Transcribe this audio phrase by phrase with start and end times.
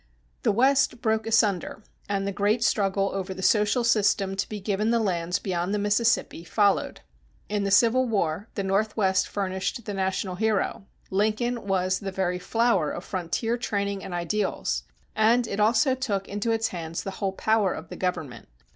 [0.41, 4.87] The West broke asunder, and the great struggle over the social system to be given
[4.87, 7.01] to the lands beyond the Mississippi followed.
[7.49, 12.89] In the Civil War the Northwest furnished the national hero, Lincoln was the very flower
[12.89, 14.85] of frontier training and ideals,
[15.15, 18.49] and it also took into its hands the whole power of the government.